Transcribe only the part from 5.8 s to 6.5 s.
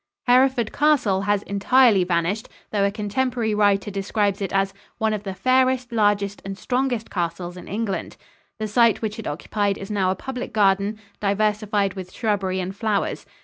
largest,